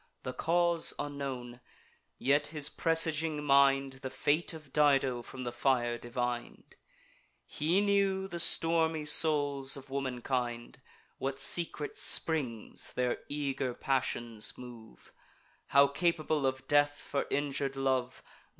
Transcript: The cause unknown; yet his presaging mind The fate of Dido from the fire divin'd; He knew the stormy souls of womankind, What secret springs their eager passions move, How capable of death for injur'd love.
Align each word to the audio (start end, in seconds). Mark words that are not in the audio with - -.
The 0.23 0.33
cause 0.33 0.95
unknown; 0.97 1.59
yet 2.17 2.47
his 2.47 2.69
presaging 2.69 3.43
mind 3.43 3.99
The 4.01 4.09
fate 4.09 4.51
of 4.51 4.73
Dido 4.73 5.21
from 5.21 5.43
the 5.43 5.51
fire 5.51 5.99
divin'd; 5.99 6.75
He 7.45 7.81
knew 7.81 8.27
the 8.27 8.39
stormy 8.39 9.05
souls 9.05 9.77
of 9.77 9.91
womankind, 9.91 10.81
What 11.19 11.37
secret 11.39 11.97
springs 11.97 12.93
their 12.93 13.19
eager 13.29 13.75
passions 13.75 14.57
move, 14.57 15.13
How 15.67 15.85
capable 15.87 16.47
of 16.47 16.67
death 16.67 17.01
for 17.03 17.27
injur'd 17.29 17.75
love. 17.75 18.23